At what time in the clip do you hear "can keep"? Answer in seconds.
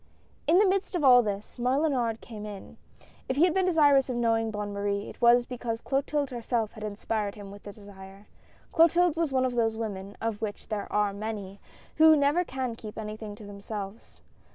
12.43-12.97